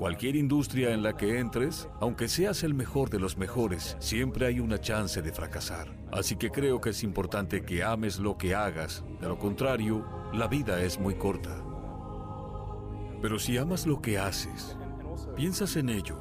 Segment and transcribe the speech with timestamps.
[0.00, 4.58] Cualquier industria en la que entres, aunque seas el mejor de los mejores, siempre hay
[4.58, 5.94] una chance de fracasar.
[6.10, 9.04] Así que creo que es importante que ames lo que hagas.
[9.20, 11.54] De lo contrario, la vida es muy corta.
[13.20, 14.74] Pero si amas lo que haces,
[15.36, 16.16] piensas en ello,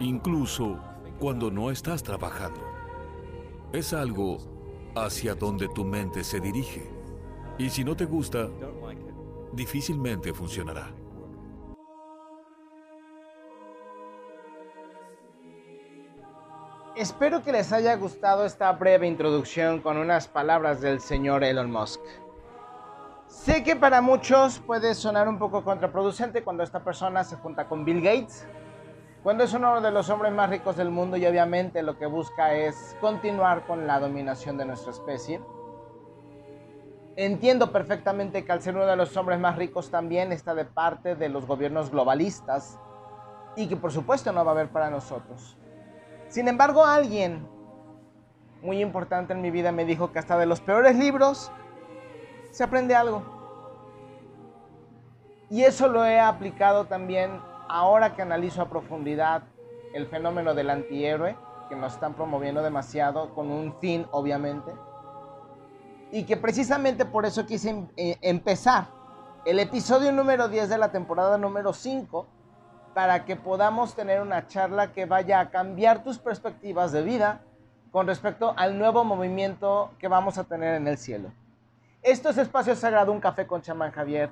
[0.00, 0.80] incluso
[1.20, 2.60] cuando no estás trabajando.
[3.72, 4.38] Es algo
[4.96, 6.90] hacia donde tu mente se dirige.
[7.56, 8.48] Y si no te gusta,
[9.52, 10.92] difícilmente funcionará.
[16.94, 22.02] Espero que les haya gustado esta breve introducción con unas palabras del señor Elon Musk.
[23.26, 27.86] Sé que para muchos puede sonar un poco contraproducente cuando esta persona se junta con
[27.86, 28.46] Bill Gates,
[29.22, 32.54] cuando es uno de los hombres más ricos del mundo y obviamente lo que busca
[32.54, 35.40] es continuar con la dominación de nuestra especie.
[37.16, 41.14] Entiendo perfectamente que al ser uno de los hombres más ricos también está de parte
[41.14, 42.78] de los gobiernos globalistas
[43.56, 45.56] y que por supuesto no va a haber para nosotros.
[46.32, 47.46] Sin embargo, alguien
[48.62, 51.52] muy importante en mi vida me dijo que hasta de los peores libros
[52.50, 53.22] se aprende algo.
[55.50, 59.42] Y eso lo he aplicado también ahora que analizo a profundidad
[59.92, 61.36] el fenómeno del antihéroe,
[61.68, 64.72] que nos están promoviendo demasiado, con un fin obviamente.
[66.12, 68.86] Y que precisamente por eso quise em, eh, empezar
[69.44, 72.26] el episodio número 10 de la temporada número 5
[72.94, 77.40] para que podamos tener una charla que vaya a cambiar tus perspectivas de vida
[77.90, 81.32] con respecto al nuevo movimiento que vamos a tener en el cielo.
[82.02, 84.30] Esto es Espacio Sagrado, un café con chamán Javier.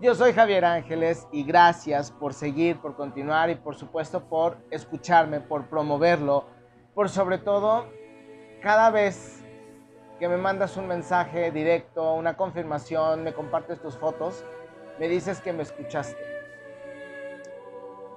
[0.00, 5.40] Yo soy Javier Ángeles y gracias por seguir, por continuar y por supuesto por escucharme,
[5.40, 6.44] por promoverlo,
[6.94, 7.86] por sobre todo
[8.62, 9.44] cada vez
[10.20, 14.44] que me mandas un mensaje directo, una confirmación, me compartes tus fotos,
[14.98, 16.37] me dices que me escuchaste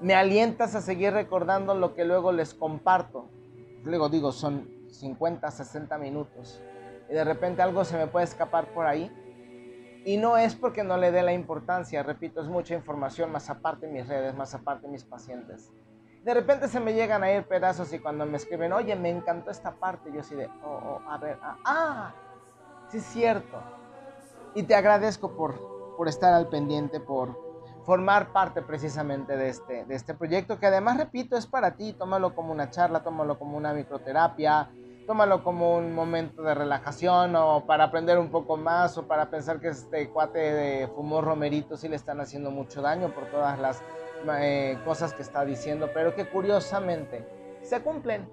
[0.01, 3.29] me alientas a seguir recordando lo que luego les comparto.
[3.83, 6.61] Luego digo, son 50, 60 minutos.
[7.09, 9.11] Y de repente algo se me puede escapar por ahí.
[10.03, 13.85] Y no es porque no le dé la importancia, repito, es mucha información, más aparte
[13.85, 15.71] mis redes, más aparte mis pacientes.
[16.23, 19.51] De repente se me llegan a ir pedazos y cuando me escriben, oye, me encantó
[19.51, 22.13] esta parte, yo así de, oh, oh a ver, ah, ah,
[22.89, 23.61] sí es cierto.
[24.55, 27.50] Y te agradezco por, por estar al pendiente, por,
[27.85, 32.35] formar parte precisamente de este, de este proyecto, que además, repito, es para ti, tómalo
[32.35, 34.69] como una charla, tómalo como una microterapia,
[35.07, 39.59] tómalo como un momento de relajación o para aprender un poco más o para pensar
[39.59, 43.81] que este cuate de fumó romerito sí le están haciendo mucho daño por todas las
[44.39, 47.27] eh, cosas que está diciendo, pero que curiosamente
[47.61, 48.29] se cumplen.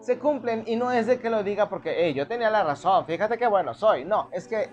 [0.00, 3.04] Se cumplen y no es de que lo diga porque hey, yo tenía la razón,
[3.06, 4.04] fíjate qué bueno soy.
[4.04, 4.68] No, es que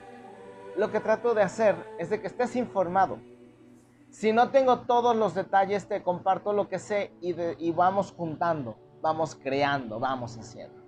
[0.77, 3.17] lo que trato de hacer es de que estés informado
[4.15, 9.35] si no tengo todos los detalles, te comparto lo que sé y, vamos juntando, vamos
[9.35, 10.81] creando, vamos haciendo.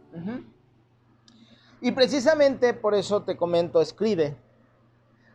[1.81, 4.37] Y precisamente por eso te comento, escribe,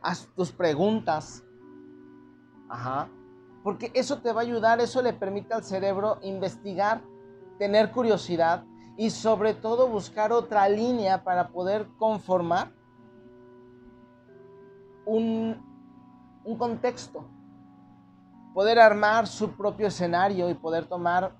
[0.01, 1.45] haz tus preguntas.
[3.63, 7.03] Porque eso te va a ayudar, eso le permite al cerebro investigar,
[7.59, 8.65] tener curiosidad
[8.97, 12.73] y sobre todo buscar otra línea para poder conformar
[15.05, 15.61] un,
[16.43, 17.27] un contexto
[18.55, 21.33] poder armar su propio escenario y poder tomar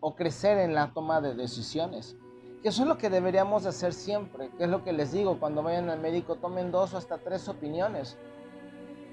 [0.00, 2.16] o crecer en la toma de decisiones.
[2.62, 5.62] Que eso es lo que deberíamos hacer siempre, que es lo que les digo, cuando
[5.62, 8.16] vayan al médico tomen dos o hasta tres opiniones.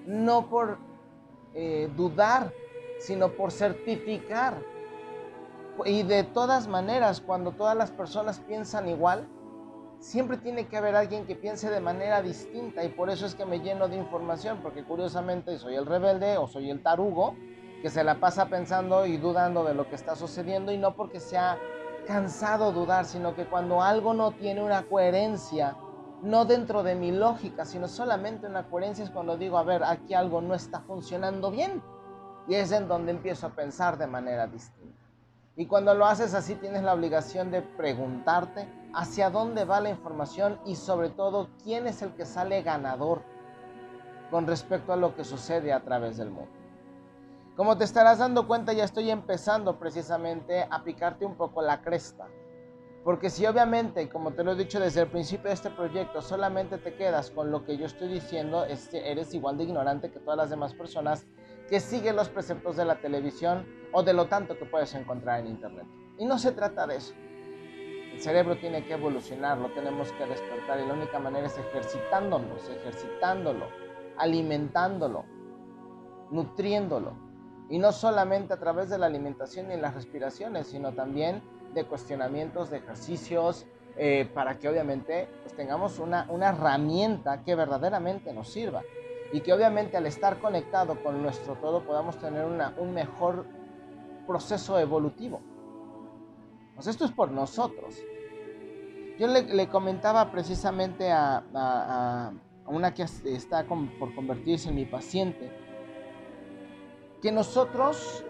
[0.05, 0.77] No por
[1.53, 2.51] eh, dudar,
[2.99, 4.57] sino por certificar.
[5.85, 9.27] Y de todas maneras, cuando todas las personas piensan igual,
[10.03, 13.45] siempre tiene que haber alguien que piense de manera distinta y por eso es que
[13.45, 17.35] me lleno de información, porque curiosamente soy el rebelde o soy el tarugo
[17.81, 21.21] que se la pasa pensando y dudando de lo que está sucediendo y no porque
[21.21, 21.57] sea
[22.05, 25.77] cansado dudar, sino que cuando algo no tiene una coherencia,
[26.21, 30.13] no dentro de mi lógica, sino solamente una coherencia es cuando digo, a ver, aquí
[30.13, 31.81] algo no está funcionando bien.
[32.49, 35.02] Y es en donde empiezo a pensar de manera distinta.
[35.55, 40.59] Y cuando lo haces así tienes la obligación de preguntarte hacia dónde va la información
[40.65, 43.21] y sobre todo quién es el que sale ganador
[44.31, 46.51] con respecto a lo que sucede a través del mundo.
[47.55, 52.27] Como te estarás dando cuenta, ya estoy empezando precisamente a picarte un poco la cresta.
[53.03, 56.79] Porque si obviamente, como te lo he dicho desde el principio de este proyecto, solamente
[56.79, 60.49] te quedas con lo que yo estoy diciendo, eres igual de ignorante que todas las
[60.49, 61.27] demás personas
[61.69, 65.47] que siguen los preceptos de la televisión o de lo tanto que puedes encontrar en
[65.47, 65.85] Internet.
[66.17, 67.13] Y no se trata de eso.
[68.13, 72.69] El cerebro tiene que evolucionar, lo tenemos que despertar y la única manera es ejercitándonos,
[72.69, 73.65] ejercitándolo,
[74.17, 75.25] alimentándolo,
[76.29, 77.13] nutriéndolo.
[77.69, 81.41] Y no solamente a través de la alimentación y las respiraciones, sino también
[81.73, 88.33] de cuestionamientos, de ejercicios, eh, para que obviamente pues, tengamos una, una herramienta que verdaderamente
[88.33, 88.81] nos sirva.
[89.33, 93.45] Y que obviamente al estar conectado con nuestro todo podamos tener un mejor
[94.25, 95.41] proceso evolutivo.
[96.75, 97.95] Pues esto es por nosotros.
[99.19, 102.31] Yo le, comentaba precisamente a, a,
[102.65, 105.51] una que está por convertirse en mi paciente,
[107.21, 108.25] que nosotros,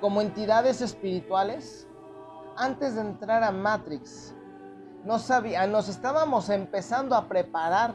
[0.00, 1.88] como entidades espirituales,
[2.56, 4.34] antes de entrar a Matrix,
[5.18, 7.94] sabía, nos estábamos empezando a preparar.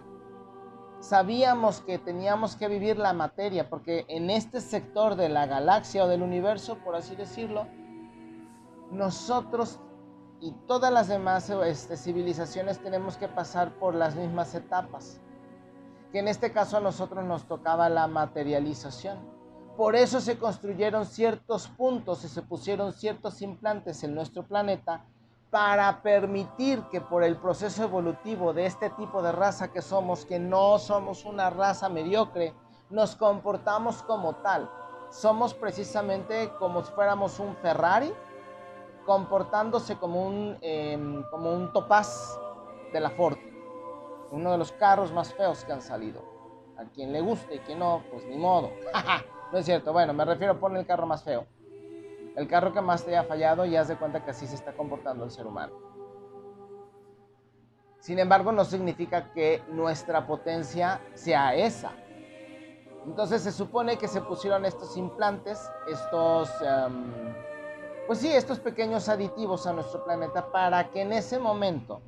[1.02, 6.08] Sabíamos que teníamos que vivir la materia, porque en este sector de la galaxia o
[6.08, 7.68] del universo, por así decirlo,
[8.92, 9.80] nosotros
[10.40, 15.20] y todas las demás este, civilizaciones tenemos que pasar por las mismas etapas,
[16.12, 19.20] que en este caso a nosotros nos tocaba la materialización.
[19.76, 25.04] Por eso se construyeron ciertos puntos y se pusieron ciertos implantes en nuestro planeta
[25.52, 30.40] para permitir que por el proceso evolutivo de este tipo de raza que somos, que
[30.40, 32.56] no somos una raza mediocre,
[32.90, 34.72] nos comportamos como tal.
[35.10, 38.14] Somos precisamente como si fuéramos un Ferrari
[39.06, 42.40] comportándose como un, em, como un topaz
[42.94, 43.38] de la Ford,
[44.32, 46.22] uno de los carros más feos que han salido.
[46.78, 48.72] A quien le guste y quien no, pues ni modo.
[49.52, 51.46] no es cierto, bueno, me refiero a poner el carro más feo.
[52.36, 54.74] El carro que más te haya fallado y haz de cuenta que así se está
[54.74, 55.74] comportando el ser humano.
[58.00, 61.92] Sin embargo, no significa que nuestra potencia sea esa.
[63.06, 66.50] Entonces se supone que se pusieron estos implantes, estos...
[66.62, 67.34] Em,
[68.08, 72.02] pues sí, estos pequeños aditivos a nuestro planeta para que en ese momento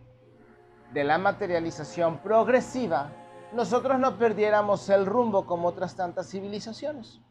[0.91, 3.11] de la materialización progresiva,
[3.53, 7.21] nosotros no perdiéramos el rumbo como otras tantas civilizaciones.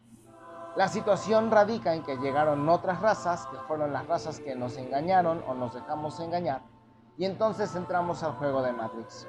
[0.76, 5.42] La situación radica en que llegaron otras razas, que fueron las razas que nos engañaron
[5.46, 6.62] o nos dejamos engañar,
[7.18, 9.26] y entonces entramos al juego de Matrix.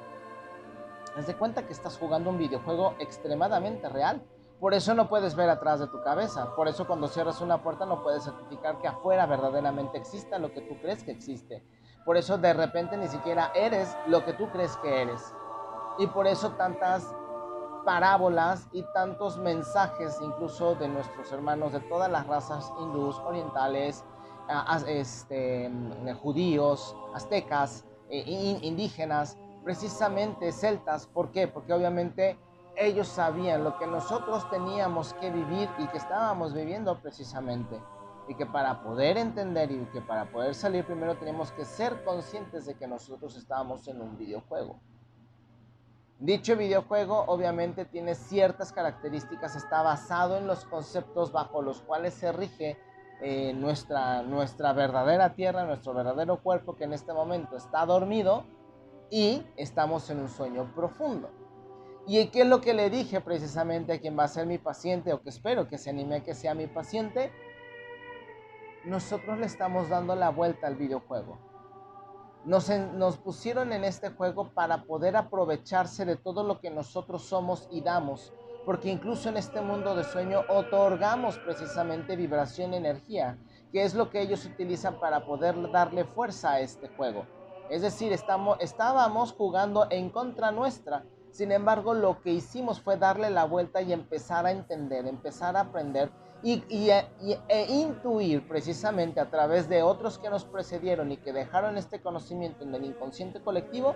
[1.16, 4.22] Haz de cuenta que estás jugando un videojuego extremadamente real
[4.64, 6.54] por eso no puedes ver atrás de tu cabeza.
[6.54, 10.62] Por eso cuando cierras una puerta no puedes certificar que afuera verdaderamente exista lo que
[10.62, 11.62] tú crees que existe.
[12.04, 15.34] Por eso de repente ni siquiera eres lo que tú crees que eres.
[15.98, 17.14] Y por eso tantas
[17.84, 24.04] parábolas y tantos mensajes incluso de nuestros hermanos de todas las razas hindús, orientales,
[24.86, 25.70] este,
[26.22, 31.06] judíos, aztecas, eh, indígenas, precisamente celtas.
[31.06, 31.48] ¿Por qué?
[31.48, 32.38] Porque obviamente
[32.76, 37.80] ellos sabían lo que nosotros teníamos que vivir y que estábamos viviendo precisamente.
[38.26, 42.64] Y que para poder entender y que para poder salir primero tenemos que ser conscientes
[42.66, 44.80] de que nosotros estábamos en un videojuego.
[46.20, 52.30] Dicho videojuego obviamente tiene ciertas características, está basado en los conceptos bajo los cuales se
[52.32, 52.78] rige
[53.20, 58.44] eh, nuestra, nuestra verdadera tierra, nuestro verdadero cuerpo que en este momento está dormido
[59.10, 61.30] y estamos en un sueño profundo.
[62.06, 65.12] ¿Y qué es lo que le dije precisamente a quien va a ser mi paciente
[65.12, 67.32] o que espero que se anime a que sea mi paciente?
[68.84, 71.53] Nosotros le estamos dando la vuelta al videojuego.
[72.44, 77.80] Nos, pusieron en este juego para poder aprovecharse de todo lo que nosotros somos y
[77.80, 78.34] damos,
[78.66, 83.38] porque incluso en este mundo de sueño otorgamos precisamente vibración y energía,
[83.72, 87.26] que es lo que ellos utilizan para poder darle fuerza a este juego.
[87.70, 93.28] Es decir, estamos, estábamos jugando en contra nuestra, sin embargo, lo que hicimos fue darle
[93.28, 96.12] la vuelta y empezar a entender, empezar a aprender
[96.44, 96.90] y,
[97.48, 102.64] e intuir precisamente a través de otros que nos precedieron y que dejaron este conocimiento
[102.64, 103.94] en el inconsciente colectivo,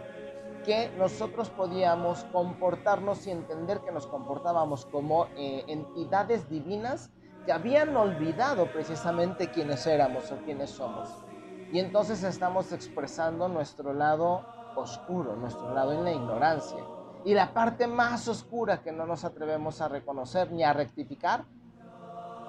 [0.64, 7.10] que nosotros podíamos comportarnos y entender que nos comportábamos como eh, entidades divinas
[7.44, 11.08] que habían olvidado precisamente quiénes éramos o quiénes somos.
[11.70, 16.82] Y entonces estamos expresando nuestro lado oscuro, nuestro lado en la ignorancia.
[17.26, 21.44] Y la parte más oscura que no nos atrevemos a reconocer ni a rectificar,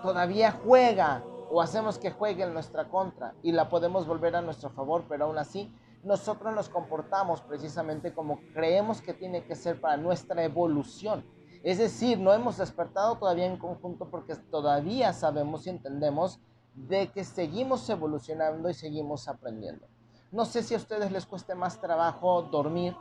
[0.01, 4.69] todavía juega o hacemos que juegue en nuestra contra y la podemos volver a nuestro
[4.69, 9.97] favor, pero aún así nosotros nos comportamos precisamente como creemos que tiene que ser para
[9.97, 11.25] nuestra evolución.
[11.63, 16.39] Es decir, no hemos despertado todavía en conjunto porque todavía sabemos y entendemos
[16.73, 19.87] de que seguimos evolucionando y seguimos aprendiendo.
[20.31, 22.95] No sé si a ustedes les cueste más trabajo dormir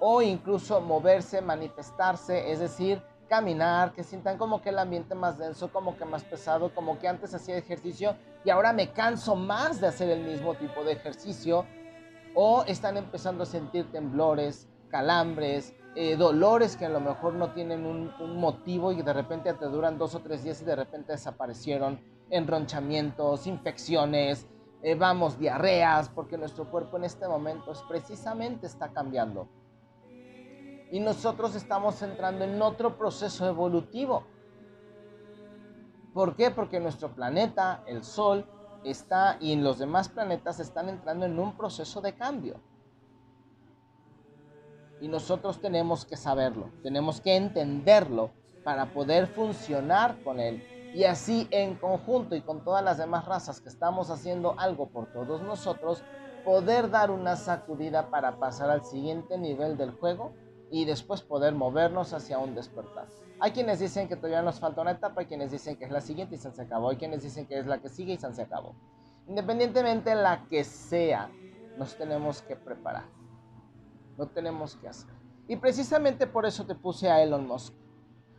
[0.00, 3.02] o incluso moverse, manifestarse, es decir,
[3.32, 7.08] caminar, que sientan como que el ambiente más denso, como que más pesado, como que
[7.08, 11.64] antes hacía ejercicio y ahora me canso más de hacer el mismo tipo de ejercicio,
[12.34, 17.86] o están empezando a sentir temblores, calambres, eh, dolores que a lo mejor no tienen
[17.86, 22.00] un, motivo y de repente te duran dos o tres días y de repente desaparecieron,
[22.28, 24.46] enronchamientos, infecciones,
[24.82, 29.48] eh, vamos, diarreas, porque nuestro cuerpo en este momento es, precisamente está cambiando.
[30.92, 34.24] Y nosotros estamos entrando en otro proceso evolutivo.
[36.12, 36.50] ¿Por qué?
[36.50, 38.46] Porque nuestro planeta, el Sol,
[38.84, 42.60] está y en los demás planetas están entrando en un proceso de cambio.
[45.00, 48.30] Y nosotros tenemos que saberlo, tenemos que entenderlo
[48.62, 50.62] para poder funcionar con él.
[50.94, 55.10] Y así en conjunto y con todas las demás razas que estamos haciendo algo por
[55.10, 56.04] todos nosotros,
[56.44, 60.34] poder dar una sacudida para pasar al siguiente nivel del juego
[60.72, 63.06] y después poder movernos hacia un despertar.
[63.38, 66.00] Hay quienes dicen que todavía nos falta una etapa, hay quienes dicen que es la
[66.00, 68.74] siguiente y se acabó, hay quienes dicen que es la que sigue y se acabó.
[69.28, 71.30] Independientemente de la que sea,
[71.76, 73.04] nos tenemos que preparar.
[74.16, 75.12] Lo tenemos que hacer.
[75.46, 77.74] Y precisamente por eso te puse a Elon Musk.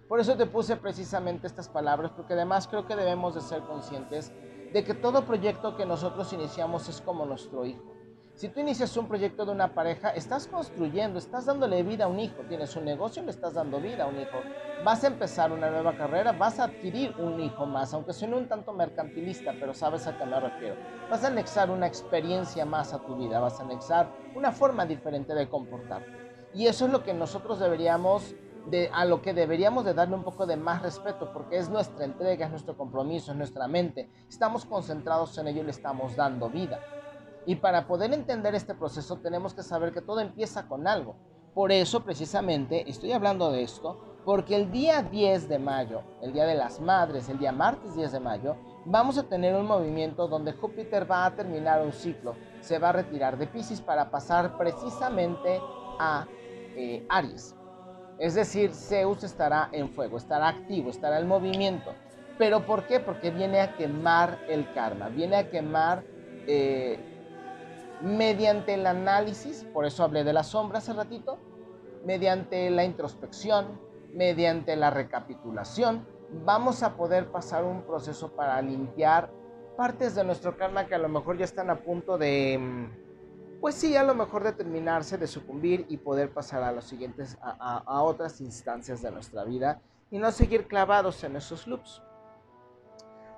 [0.10, 4.34] Por eso te puse precisamente estas palabras, porque además creo que debemos de ser conscientes
[4.74, 7.93] de que todo proyecto que nosotros iniciamos es como nuestro hijo.
[8.36, 12.20] Si tú inicias un proyecto de una pareja, estás construyendo, estás dándole vida a un
[12.20, 12.42] hijo.
[12.50, 14.42] Tienes un negocio, le estás dando vida a un hijo.
[14.84, 18.48] Vas a empezar una nueva carrera, vas a adquirir un hijo más, aunque suene un
[18.48, 20.76] tanto mercantilista, pero sabes a qué me refiero.
[21.12, 25.36] Vas a anexar una experiencia más a tu vida, vas a anexar una forma diferente
[25.36, 26.12] de comportarte.
[26.56, 28.36] Y eso es lo que nosotros deberíamos
[28.66, 32.04] de, a lo que deberíamos de darle un poco de más respeto, porque es nuestra
[32.04, 34.10] entrega, es nuestro compromiso, es nuestra mente.
[34.28, 36.80] Estamos concentrados en ello y le estamos dando vida.
[37.46, 41.16] Y para poder entender este proceso tenemos que saber que todo empieza con algo.
[41.54, 46.46] Por eso precisamente estoy hablando de esto, porque el día 10 de mayo, el Día
[46.46, 50.54] de las Madres, el día martes 10 de mayo, vamos a tener un movimiento donde
[50.54, 55.60] Júpiter va a terminar un ciclo, se va a retirar de Pisces para pasar precisamente
[56.00, 56.26] a
[56.76, 57.56] eh, Aries.
[58.18, 61.94] Es decir, Zeus estará en fuego, estará activo, estará en movimiento.
[62.38, 63.00] ¿Pero por qué?
[63.00, 66.04] Porque viene a quemar el karma, viene a quemar
[66.48, 67.13] eh,
[68.04, 71.38] mediante el análisis, por eso hablé de la sombra hace ratito,
[72.06, 73.80] mediante la introspección,
[74.14, 76.06] mediante la recapitulación,
[76.44, 79.32] vamos a poder pasar un proceso para limpiar
[79.78, 83.76] partes de nuestro karma que a lo mejor ya están a punto de, mm, pues
[83.76, 87.78] sí, a lo mejor de terminarse, de sucumbir y poder pasar a los siguientes, a,
[87.86, 89.82] a otras instancias de nuestra vida
[90.12, 92.02] y no seguir clavados en esos loops.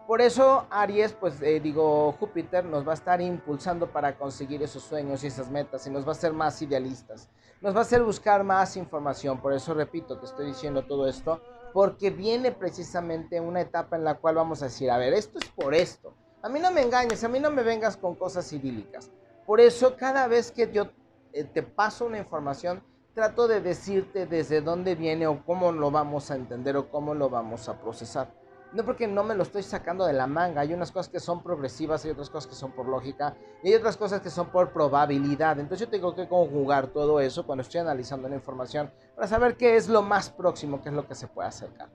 [0.07, 4.83] Por eso Aries, pues eh, digo, Júpiter nos va a estar impulsando para conseguir esos
[4.83, 7.27] sueños y esas metas y nos va a hacer más idealistas.
[7.59, 9.41] Nos va a hacer buscar más información.
[9.41, 11.41] Por eso repito, te estoy diciendo todo esto,
[11.73, 15.49] porque viene precisamente una etapa en la cual vamos a decir, a ver, esto es
[15.49, 16.13] por esto.
[16.43, 19.09] A mí no me engañes, a mí no me vengas con cosas idílicas.
[19.47, 20.85] Por eso cada vez que yo
[21.33, 22.83] eh, te paso una información,
[23.15, 27.27] trato de decirte desde dónde viene o cómo lo vamos a entender o cómo lo
[27.27, 28.44] vamos a procesar
[28.75, 30.61] no porque no me lo estoy sacando de la manga.
[30.61, 33.75] Hay unas cosas que son progresivas, hay otras cosas que son por lógica y hay
[33.75, 35.57] otras cosas que son por probabilidad.
[35.59, 39.77] Entonces yo tengo que conjugar todo eso cuando estoy analizando la información para saber qué
[39.77, 41.89] es lo más próximo, qué es lo que se puede acercar.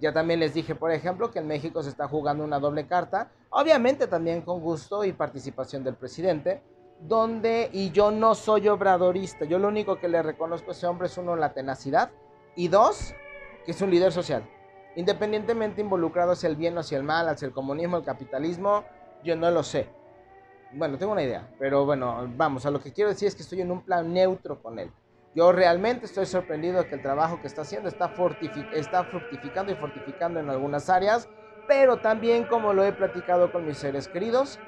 [0.00, 3.30] Ya también les dije, por ejemplo, que en México se está jugando una doble carta,
[3.50, 6.62] obviamente también con gusto y participación del presidente,
[7.00, 11.06] donde, y yo no soy obradorista, yo lo único que le reconozco a ese hombre
[11.06, 12.10] es uno, la tenacidad,
[12.56, 13.14] y dos,
[13.64, 14.44] que es un líder social.
[14.96, 18.84] Independientemente involucrado hacia el bien o hacia el mal, hacia el comunismo, el capitalismo,
[19.24, 19.88] yo no lo sé.
[20.72, 23.60] Bueno, tengo una idea, pero bueno, vamos, a lo que quiero decir es que estoy
[23.60, 24.90] en un plan neutro con él.
[25.34, 28.12] Yo realmente estoy sorprendido de que el trabajo que está haciendo está,
[28.72, 31.28] está fructificando y fortificando en algunas áreas,
[31.66, 34.60] pero también como lo he platicado con mis seres queridos,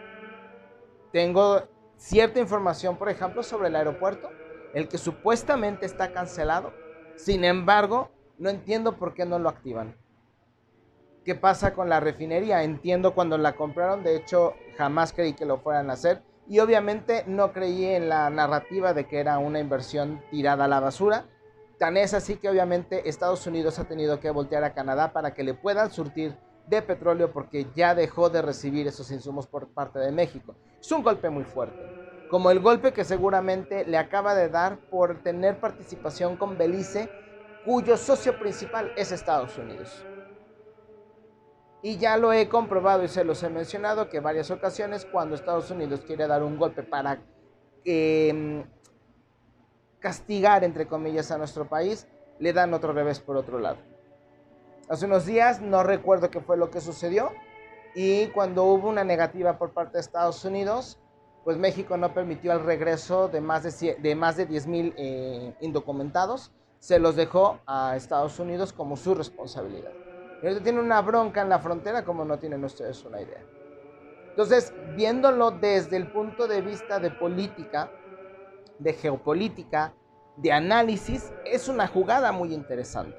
[1.12, 1.62] tengo
[1.96, 4.30] cierta información, por ejemplo, sobre el aeropuerto,
[4.74, 6.72] el que supuestamente está cancelado.
[7.14, 9.94] Sin embargo, no entiendo por qué no lo activan
[11.26, 12.62] qué pasa con la refinería.
[12.62, 16.22] Entiendo cuando la compraron, de hecho jamás creí que lo fueran a hacer.
[16.48, 20.78] Y obviamente no creí en la narrativa de que era una inversión tirada a la
[20.78, 21.26] basura.
[21.78, 25.42] Tan es así que obviamente Estados Unidos ha tenido que voltear a Canadá para que
[25.42, 30.12] le puedan surtir de petróleo porque ya dejó de recibir esos insumos por parte de
[30.12, 30.54] México.
[30.80, 31.84] Es un golpe muy fuerte,
[32.30, 37.08] como el golpe que seguramente le acaba de dar por tener participación con Belice,
[37.64, 40.06] cuyo socio principal es Estados Unidos.
[41.86, 45.70] Y ya lo he comprobado y se los he mencionado que varias ocasiones cuando Estados
[45.70, 47.22] Unidos quiere dar un golpe para
[47.84, 48.64] em,
[50.00, 52.08] castigar, entre comillas, a nuestro país,
[52.40, 53.76] le dan otro revés por otro lado.
[54.88, 57.30] Hace unos días no recuerdo qué fue lo que sucedió
[57.94, 60.98] y cuando hubo una negativa por parte de Estados Unidos,
[61.44, 65.54] pues México no permitió el regreso de más de, de, más de 10 mil eh,
[65.60, 66.50] indocumentados
[66.80, 69.92] se los dejó a Estados Unidos como su responsabilidad.
[70.42, 73.44] Ahorita tiene una bronca en la frontera como no tienen ustedes una idea.
[74.30, 77.90] Entonces, viéndolo desde el punto de vista de política,
[78.78, 79.94] de geopolítica,
[80.36, 83.16] de análisis, es una jugada muy interesante.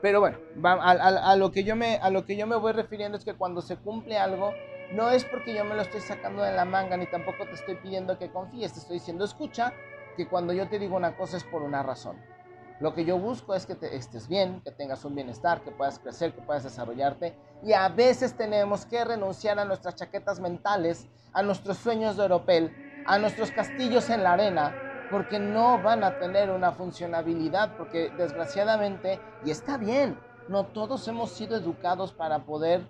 [0.00, 0.38] Pero bueno,
[0.80, 3.60] a, lo que yo me, a lo que yo me voy refiriendo es que cuando
[3.60, 4.52] se cumple algo,
[4.92, 7.76] no es porque yo me lo estoy sacando de la manga, ni tampoco te estoy
[7.76, 9.74] pidiendo que confíes, te estoy diciendo, escucha,
[10.16, 12.16] que cuando yo te digo una cosa es por una razón.
[12.80, 15.98] Lo que yo busco es que te estés bien, que tengas un bienestar, que puedas
[15.98, 17.36] crecer, que puedas desarrollarte.
[17.62, 22.72] Y a veces tenemos que renunciar a nuestras chaquetas mentales, a nuestros sueños de Oropel,
[23.06, 24.74] a nuestros castillos en la arena,
[25.10, 31.30] porque no van a tener una funcionabilidad, porque desgraciadamente, y está bien, no todos hemos
[31.30, 32.82] sido educados para poder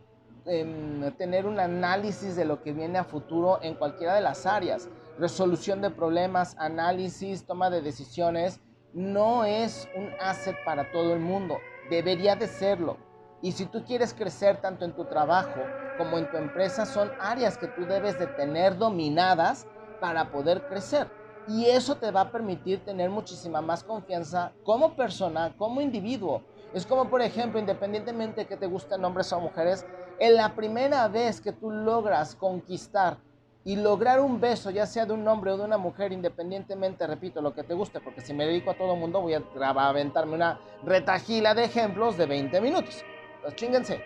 [0.46, 4.88] em, tener un análisis de lo que viene a futuro en cualquiera de las áreas.
[5.18, 8.60] Resolución de problemas, análisis, toma de decisiones,
[8.94, 11.60] no es un asset para todo el mundo,
[11.90, 12.96] debería de serlo.
[13.42, 17.58] Y si tú quieres crecer tanto en tu trabajo como en tu empresa, son áreas
[17.58, 19.66] que tú debes de tener dominadas
[19.98, 21.08] para poder crecer.
[21.46, 26.42] Y eso te va a permitir tener muchísima más confianza como persona, como individuo.
[26.72, 29.84] Es como, por ejemplo, independientemente de que te gusten hombres o mujeres,
[30.18, 33.18] en la primera vez que tú logras conquistar
[33.64, 37.40] y lograr un beso, ya sea de un hombre o de una mujer, independientemente, repito,
[37.40, 40.60] lo que te guste, porque si me dedico a todo mundo voy a, aventarme una
[40.84, 43.04] retajila de ejemplos de 20 minutos.
[43.42, 44.04] Pues chinguense.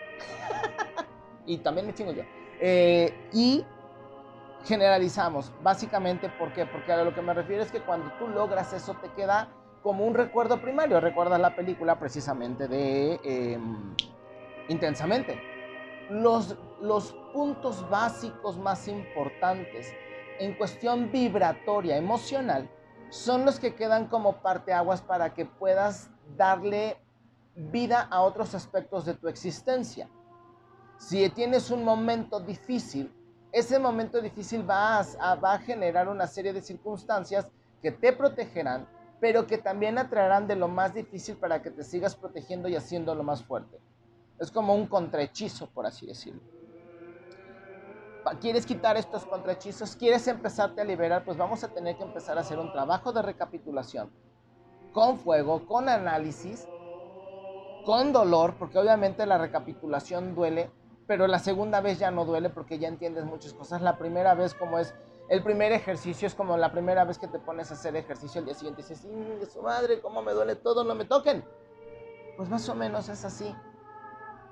[1.45, 2.23] y también me chingo yo.
[2.61, 3.65] Eh, y
[4.65, 5.51] generalizamos.
[5.61, 6.65] Básicamente, ¿por qué?
[6.65, 9.49] Porque a lo que me refiero es que cuando tú logras eso te queda
[9.83, 10.99] como un recuerdo primario.
[10.99, 13.95] Recuerdas la película precisamente de em,
[14.69, 15.41] Intensamente.
[16.09, 19.93] Los, los puntos básicos más importantes
[20.39, 22.69] en cuestión vibratoria, emocional,
[23.09, 26.97] son los que quedan como parteaguas para que puedas darle
[27.55, 30.09] vida a otros aspectos de tu existencia.
[30.97, 33.13] Si tienes un momento difícil,
[33.51, 38.87] ese momento difícil va a, va a generar una serie de circunstancias que te protegerán,
[39.19, 43.15] pero que también atraerán de lo más difícil para que te sigas protegiendo y haciendo
[43.15, 43.79] lo más fuerte.
[44.39, 46.58] Es como un contrahechizo, por así decirlo.
[48.41, 49.95] ¿Quieres quitar estos contrahechizos?
[49.95, 51.23] ¿Quieres empezarte a liberar?
[51.23, 54.11] Pues vamos a tener que empezar a hacer un trabajo de recapitulación
[54.91, 56.67] con fuego, con análisis,
[57.85, 60.71] con dolor, porque obviamente la recapitulación duele,
[61.07, 63.81] pero la segunda vez ya no duele porque ya entiendes muchas cosas.
[63.81, 64.93] La primera vez como es,
[65.29, 68.45] el primer ejercicio es como la primera vez que te pones a hacer ejercicio, el
[68.45, 71.43] día siguiente dices, de su madre, cómo me duele todo, no me toquen.
[72.37, 73.55] Pues más o menos es así.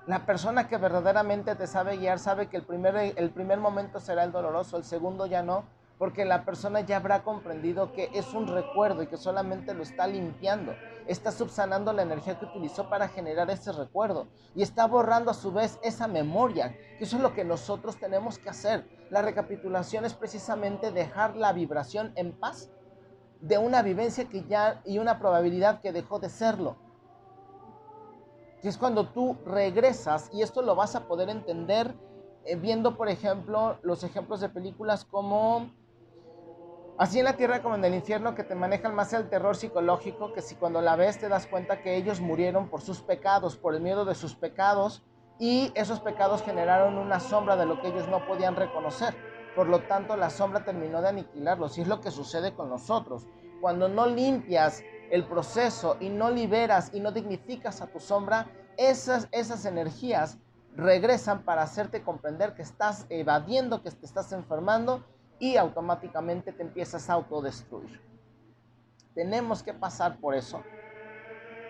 [0.07, 4.23] La persona que verdaderamente te sabe guiar sabe que el primer, el primer momento será
[4.23, 5.65] el doloroso, el segundo ya no,
[5.97, 10.07] porque la persona ya habrá comprendido que es un recuerdo y que solamente lo está
[10.07, 10.73] limpiando.
[11.07, 15.51] Está subsanando la energía que utilizó para generar ese recuerdo y está borrando a su
[15.51, 18.87] vez esa memoria, que eso es lo que nosotros tenemos que hacer.
[19.09, 22.69] La recapitulación es precisamente dejar la vibración en paz
[23.41, 26.77] de una vivencia que ya y una probabilidad que dejó de serlo.
[28.61, 31.95] Que es cuando tú regresas y esto lo vas a poder entender
[32.45, 35.69] eh, viendo, por ejemplo, los ejemplos de películas como
[36.97, 40.33] Así en la tierra como en el infierno que te manejan más el terror psicológico,
[40.33, 43.75] que si cuando la ves te das cuenta que ellos murieron por sus pecados, por
[43.75, 45.03] el miedo de sus pecados,
[45.37, 49.13] y esos pecados generaron una sombra de lo que ellos no podían reconocer.
[49.55, 53.27] Por lo tanto, la sombra terminó de aniquilarlos, y es lo que sucede con nosotros.
[53.61, 59.27] Cuando no limpias el proceso y no liberas y no dignificas a tu sombra, esas,
[59.31, 60.37] esas energías
[60.75, 65.03] regresan para hacerte comprender que estás evadiendo, que te estás enfermando
[65.39, 68.01] y automáticamente te empiezas a autodestruir.
[69.15, 70.63] Tenemos que pasar por eso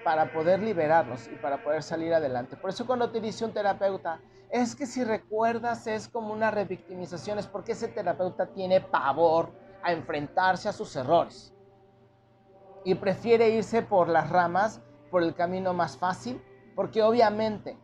[0.04, 2.58] para poder liberarnos y para poder salir adelante.
[2.58, 4.20] Por eso cuando te dice un terapeuta,
[4.50, 9.52] es que si recuerdas es como una revictimización, es porque ese terapeuta tiene pavor
[9.84, 11.54] a enfrentarse a sus errores
[12.84, 16.42] y prefiere irse por las ramas, por el camino más fácil,
[16.76, 17.78] porque obviamente,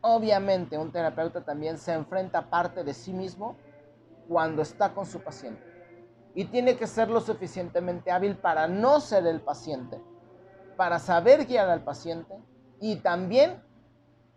[0.00, 3.56] obviamente un terapeuta también se enfrenta parte de sí mismo
[4.28, 5.62] cuando está con su paciente.
[6.34, 10.00] Y tiene que ser lo suficientemente hábil para no ser el paciente,
[10.76, 12.38] para saber guiar al paciente
[12.80, 13.62] y también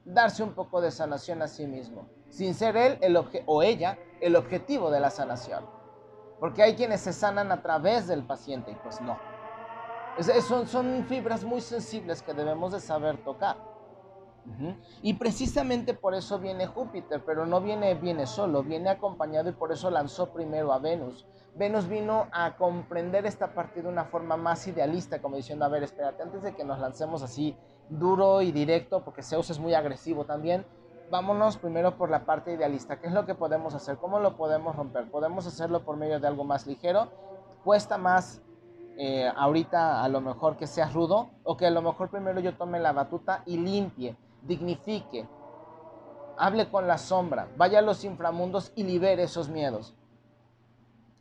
[0.04, 4.36] darse un poco de sanación a sí mismo, sin ser él el o ella el
[4.36, 5.66] objetivo de la sanación.
[6.40, 9.31] Porque hay quienes se sanan a través del paciente y pues no.
[10.42, 13.58] Son, son fibras muy sensibles que debemos de saber tocar.
[15.02, 19.72] Y precisamente por eso viene Júpiter, pero no viene, viene solo, viene acompañado y por
[19.72, 21.26] eso lanzó primero a Venus.
[21.56, 25.84] Venus vino a comprender esta parte de una forma más idealista, como diciendo, a ver,
[25.84, 27.56] espérate, antes de que nos lancemos así
[27.90, 30.66] duro y directo, porque Zeus es muy agresivo también,
[31.12, 33.00] vámonos primero por la parte idealista.
[33.00, 33.98] ¿Qué es lo que podemos hacer?
[33.98, 35.12] ¿Cómo lo podemos romper?
[35.12, 37.10] ¿Podemos hacerlo por medio de algo más ligero?
[37.64, 38.42] ¿Cuesta más
[39.04, 41.32] eh, ahorita a lo mejor que sea rudo?
[41.44, 45.28] ¿O que a lo mejor primero yo tome la batuta y limpie, dignifique,
[46.38, 49.96] hable con la sombra, vaya a los inframundos y libere esos miedos?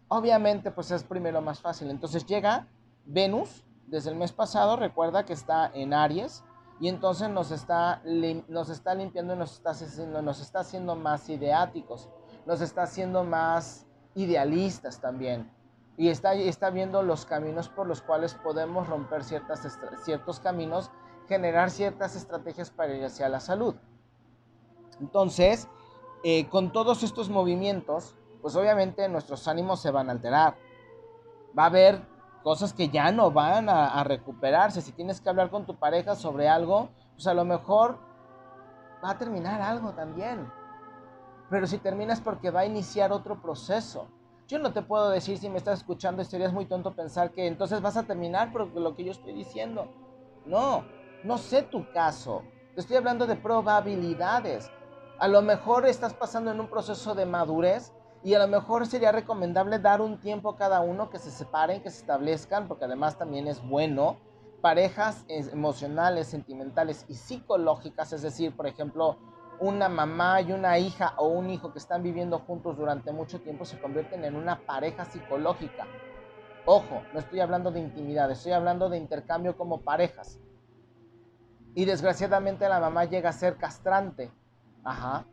[0.09, 1.89] Obviamente pues es primero más fácil.
[1.89, 2.69] Entonces llega
[3.07, 6.45] Venus desde el mes pasado, recuerda que está en Aries,
[6.81, 8.03] y entonces nos está,
[8.49, 12.11] nos está limpiando y nos está, haciendo, nos está haciendo más ideáticos,
[12.45, 15.51] nos está haciendo más idealistas también.
[15.97, 19.67] Y está, está viendo los caminos por los cuales podemos romper ciertas,
[20.03, 20.91] ciertos caminos,
[21.29, 23.75] generar ciertas estrategias para ir hacia la salud.
[25.01, 25.69] Entonces,
[26.23, 30.57] eh, con todos estos movimientos, pues obviamente nuestros ánimos se van a alterar.
[31.59, 32.03] Va a haber
[32.43, 34.81] cosas que ya no van a, recuperarse.
[34.81, 37.99] Si tienes que hablar con tu pareja sobre algo, pues a lo mejor
[39.05, 40.51] va a terminar algo también.
[41.49, 44.09] Pero si terminas porque va a iniciar otro proceso.
[44.51, 47.81] Yo no te puedo decir si me estás escuchando serías muy tonto pensar que entonces
[47.81, 49.87] vas a terminar por lo que yo estoy diciendo.
[50.45, 50.85] No,
[51.23, 52.43] no sé tu caso.
[52.75, 54.73] Te estoy hablando de probabilidades.
[55.19, 57.93] A lo mejor estás pasando en un proceso de madurez
[58.25, 61.81] y a lo mejor sería recomendable dar un tiempo a cada uno que se separen,
[61.81, 64.19] que se establezcan, porque además también es bueno.
[64.61, 69.17] Parejas emocionales, sentimentales y psicológicas, es decir, por ejemplo,
[69.61, 73.65] una mamá y una hija o un hijo que están viviendo juntos durante mucho tiempo
[73.65, 75.87] se convierten en una pareja psicológica.
[76.65, 80.41] Ojo, no estoy hablando de intimidad, estoy hablando de intercambio como parejas.
[81.75, 84.33] Y desgraciadamente la mamá llega a ser castrante.
[84.83, 85.25] Ajá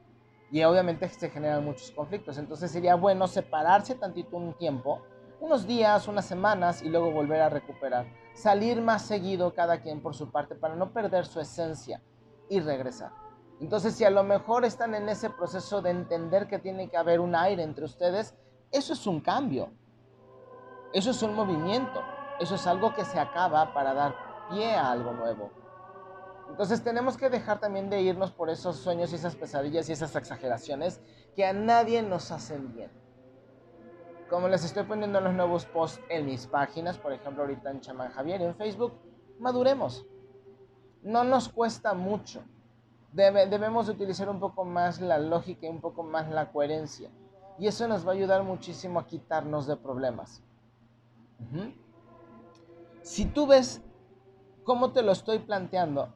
[0.51, 2.37] y obviamente se generan muchos conflictos.
[2.37, 5.01] Entonces sería bueno separarse tantito un tiempo,
[5.39, 8.07] unos días, unas semanas y luego volver a recuperar.
[8.33, 12.01] Salir más seguido cada quien por su parte para no perder su esencia
[12.49, 13.11] y regresar.
[13.59, 17.19] Entonces si a lo mejor están en ese proceso de entender que tiene que haber
[17.19, 18.35] un aire entre ustedes,
[18.71, 19.71] eso es un cambio.
[20.93, 22.03] Eso es un movimiento.
[22.39, 24.15] Eso es algo que se acaba para dar
[24.49, 25.51] pie a algo nuevo.
[26.49, 30.15] Entonces tenemos que dejar también de irnos por esos sueños y esas pesadillas y esas
[30.15, 31.01] exageraciones
[31.35, 32.91] que a nadie nos hacen bien.
[34.29, 37.81] Como les estoy poniendo en los nuevos posts en mis páginas, por ejemplo ahorita en
[37.81, 38.93] Chamán Javier y en Facebook,
[39.39, 40.05] maduremos.
[41.01, 42.43] No nos cuesta mucho.
[43.17, 47.09] Debemos utilizar un poco más la lógica y un poco más la coherencia.
[47.57, 50.43] Y eso nos va a ayudar muchísimo a quitarnos de problemas.
[53.01, 53.81] Si tú ves
[54.63, 56.13] cómo te lo estoy planteando,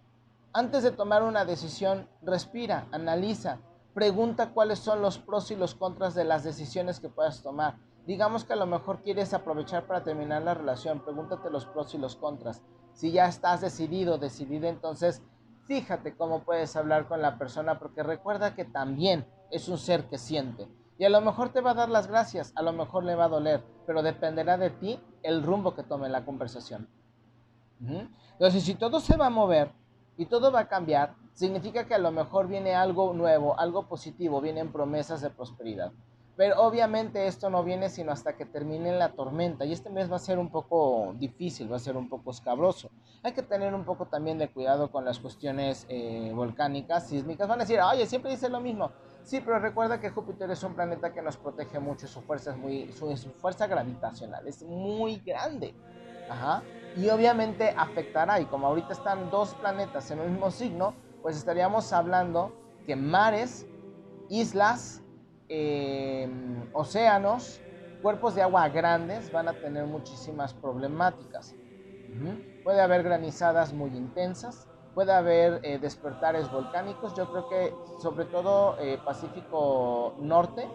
[0.54, 3.60] antes de tomar una decisión, respira, analiza,
[3.94, 7.78] pregunta cuáles son los pros y los contras de las decisiones que puedas tomar.
[8.06, 11.98] Digamos que a lo mejor quieres aprovechar para terminar la relación, pregúntate los pros y
[11.98, 12.62] los contras.
[12.94, 15.22] Si ya estás decidido, decidida, entonces
[15.72, 20.18] fíjate cómo puedes hablar con la persona porque recuerda que también es un ser que
[20.18, 20.68] siente.
[20.98, 23.26] Y a lo mejor te va a dar las gracias, a lo mejor le va
[23.26, 26.90] a doler, pero dependerá de ti el rumbo que tome la conversación.
[28.34, 29.72] Entonces, si todo se va a mover,
[30.18, 34.42] y todo va a cambiar, significa que a lo mejor viene algo nuevo, algo positivo,
[34.42, 35.94] vienen promesas de prosperidad.
[36.38, 40.16] Pero obviamente esto no viene sino hasta que termine la tormenta y este mes va
[40.16, 42.90] a ser un poco difícil, va a ser un poco escabroso.
[43.24, 47.48] Hay que tener un poco también de cuidado con las cuestiones eh, volcánicas, sísmicas.
[47.48, 48.92] Van a decir, oye, siempre dice lo mismo.
[49.24, 52.58] Sí, pero recuerda que Júpiter es un planeta que nos protege mucho, su fuerza es
[52.58, 55.76] muy, su, su fuerza gravitacional es muy grande.
[56.30, 56.64] Ajá
[56.96, 58.40] y obviamente afectará.
[58.40, 62.54] Y como ahorita están dos planetas en el mismo signo, pues estaríamos hablando
[62.86, 63.66] que mares,
[64.30, 65.01] islas,
[65.54, 67.62] em, océanos,
[68.02, 71.56] cuerpos de agua grandes van a tener muchísimas problemáticas.
[72.64, 77.14] Puede haber granizadas muy intensas, puede haber eh, despertares volcánicos.
[77.16, 80.68] Yo creo que sobre todo eh, Pacífico Norte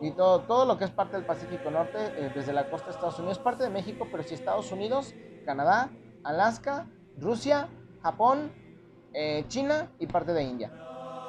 [0.00, 2.92] y todo, todo lo que es parte del Pacífico Norte, eh, desde la costa de
[2.92, 5.14] Estados Unidos, parte de México, pero si Estados Unidos
[5.44, 5.90] Canadá,
[6.24, 6.86] Alaska,
[7.18, 7.68] Rusia,
[8.02, 8.50] Japón,
[9.48, 10.72] China y parte de India.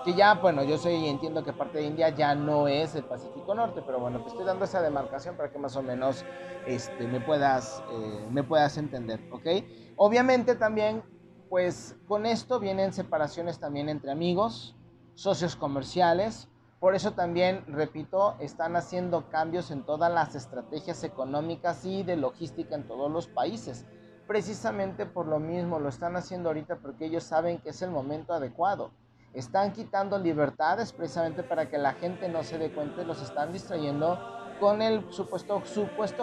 [0.03, 3.55] Que ya, bueno, yo soy entiendo que parte de India ya no es el Pacífico
[3.55, 6.25] Norte, pero bueno, te estoy dando esa demarcación para que más o menos
[6.65, 9.47] este, me, puedas, eh, me puedas entender, ¿ok?
[9.95, 11.03] Obviamente también,
[11.49, 14.75] pues con esto vienen separaciones también entre amigos,
[15.15, 22.03] socios comerciales, por eso también, repito, están haciendo cambios en todas las estrategias económicas y
[22.03, 23.85] de logística en todos los países
[24.27, 28.33] precisamente por lo mismo, lo están haciendo ahorita porque ellos saben que es el momento
[28.33, 28.91] adecuado.
[29.33, 33.51] Están quitando libertades precisamente para que la gente no se dé cuenta y los están
[33.51, 34.19] distrayendo
[34.59, 35.61] con el supuesto,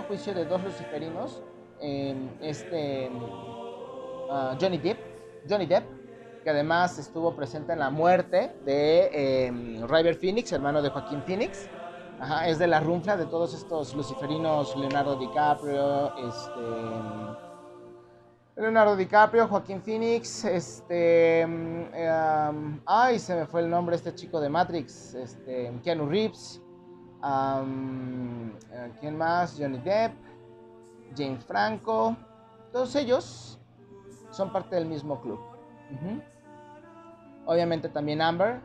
[0.07, 1.43] juicio de dos luciferinos,
[2.41, 3.11] este
[4.31, 4.99] ah, Johnny Depp,
[5.49, 5.85] Johnny Depp,
[6.45, 11.69] que además estuvo presente en la muerte de eh, River Phoenix, hermano de Joaquín Phoenix.
[12.47, 17.40] es de la runfla de todos estos luciferinos, Leonardo DiCaprio, este
[18.61, 24.51] Leonardo DiCaprio, Joaquín Phoenix, este, em, ay, se me fue el nombre este chico de
[24.51, 26.61] Matrix, este, Keanu Reeves,
[27.25, 29.57] eh, ¿quién más?
[29.59, 30.13] Johnny Depp,
[31.17, 32.15] James Franco,
[32.71, 33.59] todos ellos
[34.31, 35.41] son parte del mismo club.
[37.47, 38.61] Obviamente también Amber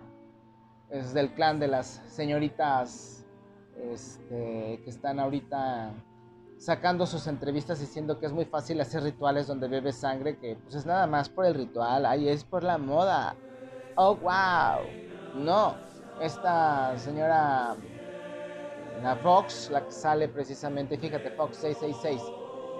[0.89, 3.25] es del clan de las señoritas
[3.77, 5.93] este, que están ahorita
[6.57, 10.75] sacando sus entrevistas diciendo que es muy fácil hacer rituales donde bebe sangre, que pues
[10.75, 13.35] es nada más por el ritual, ahí es por la moda.
[13.95, 14.85] Oh, wow.
[15.35, 15.75] No,
[16.19, 17.75] esta señora,
[19.01, 22.21] la Fox, la que sale precisamente, fíjate, Fox 666,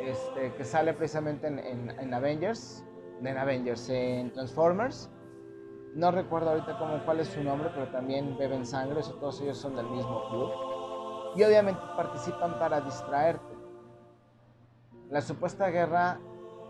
[0.02, 2.86] este, que sale precisamente en, en, Avengers,
[3.22, 5.10] en Avengers, en Transformers.
[5.94, 9.58] No recuerdo ahorita cómo, cuál es su nombre, pero también beben sangre, eso, todos ellos
[9.58, 10.52] son del mismo club.
[11.36, 13.55] Y obviamente participan para distraerte
[15.10, 16.20] la supuesta guerra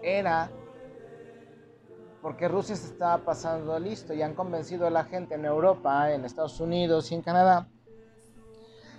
[0.01, 0.51] era
[2.21, 6.25] porque Rusia se estaba pasando listo y han convencido a la gente en Europa, en
[6.25, 7.69] Estados Unidos y en Canadá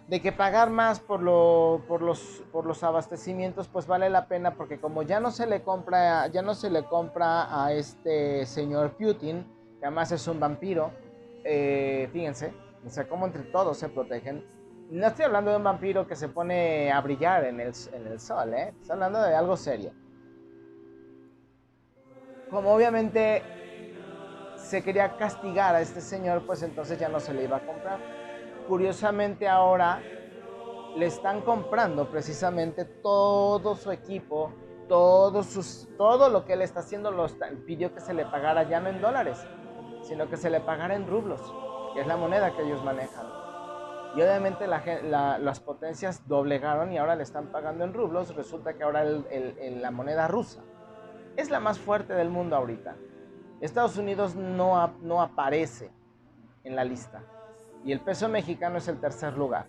[0.09, 1.21] de que pagar más por,
[1.87, 5.63] por, los, por los abastecimientos pues vale la pena porque como ya no se le
[5.63, 9.45] compra ya no se le compra a este señor Putin
[9.81, 10.93] que además es un vampiro
[11.45, 12.53] eh, fíjense
[12.85, 14.47] o sea cómo entre todos se protegen
[14.91, 17.75] no estoy hablando de un vampiro que se pone a brillar en el,
[18.21, 18.75] sol, ¿eh?
[18.81, 19.93] Estoy hablando de algo serio.
[22.51, 23.43] Como obviamente
[24.57, 28.01] se quería castigar a este señor, pues entonces ya no se le iba a comprar.
[28.69, 30.01] Curiosamente ahora
[30.97, 34.53] le están comprando precisamente todo su equipo,
[34.89, 37.27] todo, sus, todo lo que él está haciendo, lo
[37.67, 39.45] pidió que se le pagara ya no en dólares,
[40.03, 41.41] sino que se le pagara en rublos,
[41.95, 43.36] que es la moneda que ellos manejan.
[44.17, 48.35] Y obviamente las potencias doblegaron y ahora le están pagando en rublos.
[48.35, 50.63] Resulta que ahora la moneda rusa
[51.37, 52.97] es la más fuerte del mundo ahorita.
[53.61, 55.91] Estados Unidos no, no aparece
[56.65, 57.23] en la lista.
[57.85, 59.67] Y el peso mexicano es el tercer lugar.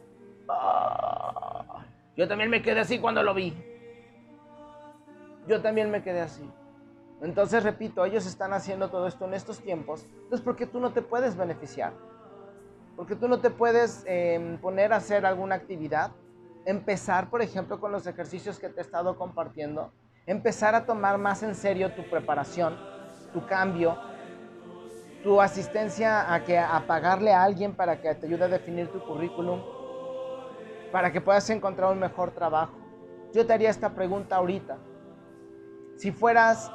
[0.48, 1.84] Ah,
[2.16, 3.54] yo también me quedé así cuando lo vi.
[5.46, 6.50] Yo también me quedé así.
[7.22, 10.06] Entonces, repito, ellos están haciendo todo esto en estos tiempos.
[10.24, 11.92] Entonces, ¿por qué tú no te puedes beneficiar?
[12.98, 16.12] Porque tú no te puedes em, poner a hacer alguna actividad,
[16.66, 19.94] empezar, por ejemplo, con los ejercicios que te he estado compartiendo,
[20.26, 22.76] empezar a tomar más en serio tu preparación,
[23.32, 23.96] tu cambio,
[25.24, 29.00] tu asistencia a, que, a pagarle a alguien para que te ayude a definir tu
[29.00, 29.62] currículum,
[30.92, 32.74] para que puedas encontrar un mejor trabajo.
[33.32, 34.80] Yo te haría esta pregunta ahorita.
[35.98, 36.72] Si fueras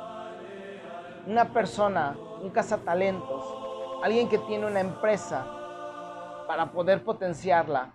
[1.26, 3.44] una persona, un cazatalentos,
[4.04, 5.61] alguien que tiene una empresa,
[6.46, 7.92] para poder potenciarla,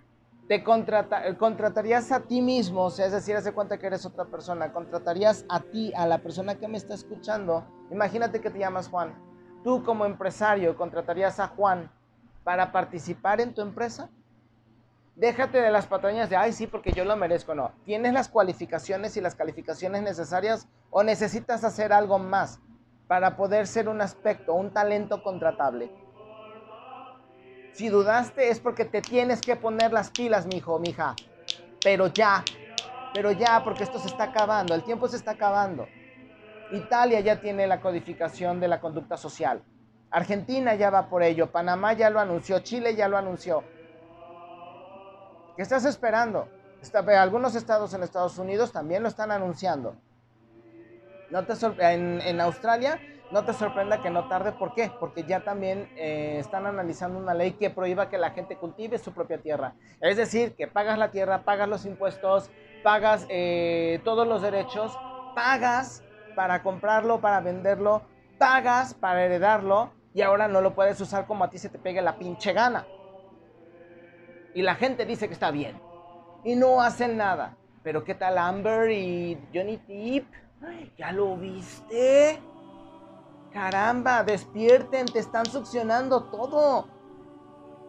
[0.47, 4.05] te contrata, eh, contratarías a ti mismo, o sea, es decir, hace cuenta que eres
[4.05, 7.65] otra persona, contratarías a ti, a la persona que me está escuchando.
[7.91, 9.13] Imagínate que te llamas Juan.
[9.63, 11.91] Tú como empresario contratarías a Juan
[12.43, 14.10] para participar en tu empresa.
[15.15, 17.53] Déjate de las patrañas de, ay, sí, porque yo lo merezco.
[17.53, 22.62] No, tienes las cualificaciones y las calificaciones necesarias o necesitas hacer algo más
[23.07, 25.91] para poder ser un aspecto, un talento contratable.
[27.78, 31.16] Si dudaste es porque te tienes que poner las pilas, mijo, mija.
[31.84, 32.44] Pero ya,
[33.13, 35.88] pero ya, porque esto se está acabando, el tiempo se está acabando.
[36.72, 39.62] Italia ya tiene la codificación de la conducta social.
[40.10, 43.63] Argentina ya va por ello, Panamá ya lo anunció, Chile ya lo anunció.
[45.56, 46.50] ¿Qué estás esperando?
[47.16, 49.96] algunos estados en Estados Unidos también lo están anunciando.
[51.30, 51.54] No te
[51.94, 53.00] en, en Australia
[53.32, 54.52] no te sorprenda que no tarde.
[54.54, 54.92] ¿Por qué?
[55.00, 59.13] Porque ya también eh, están analizando una ley que prohíba que la gente cultive su
[59.13, 59.76] propia tierra.
[60.02, 62.50] Es decir, que pagas la tierra, pagas los impuestos,
[62.84, 64.98] pagas eh, todos los derechos,
[65.36, 66.04] pagas
[66.36, 68.04] para comprarlo, para venderlo,
[68.38, 72.02] pagas para heredarlo y ahora no lo puedes usar como a ti se te pegue
[72.02, 72.88] la pinche gana.
[74.54, 75.80] Y la gente dice que está bien.
[76.44, 77.58] Y no hacen nada.
[77.84, 80.26] Pero ¿qué tal Amber y Johnny Depp?
[80.98, 82.40] ¿Ya lo viste?
[83.58, 86.86] Caramba, despierten, te están succionando todo.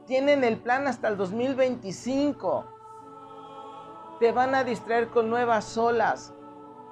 [0.07, 2.65] Tienen el plan hasta el 2025.
[4.19, 6.33] Te van a distraer con nuevas olas.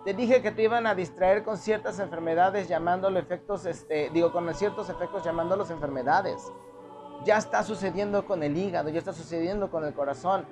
[0.05, 4.53] Te dije que te iban a distraer con ciertas enfermedades llamándolo efectos, este, digo, con
[4.53, 6.53] ciertos efectos llamándolos enfermedades.
[7.25, 10.45] Ya está sucediendo con el hígado, ya está sucediendo con el corazón.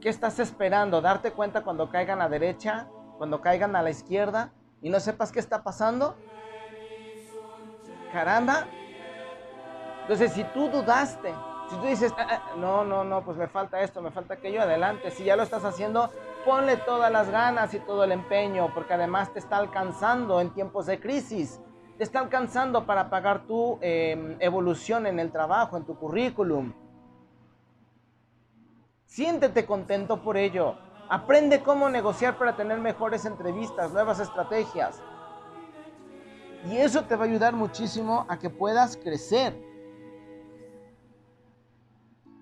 [0.00, 1.02] ¿Qué estás esperando?
[1.02, 2.88] ¿Darte cuenta cuando caigan a derecha?
[3.18, 4.54] ¿Cuando caigan a la izquierda?
[4.80, 6.16] ¿Y no sepas qué está pasando?
[8.12, 8.66] Caramba.
[10.02, 11.32] Entonces, si tú dudaste,
[11.70, 14.62] si tú dices, ah, ah, no, no, no, pues me falta esto, me falta aquello,
[14.62, 15.10] adelante.
[15.10, 16.10] Si ya lo estás haciendo,
[16.44, 20.86] ponle todas las ganas y todo el empeño, porque además te está alcanzando en tiempos
[20.86, 21.60] de crisis.
[21.96, 26.72] Te está alcanzando para pagar tu em, evolución en el trabajo, en tu currículum.
[29.06, 30.76] Siéntete contento por ello.
[31.08, 35.02] Aprende cómo negociar para tener mejores entrevistas, nuevas estrategias.
[36.68, 39.54] Y eso te va a ayudar muchísimo a que puedas crecer.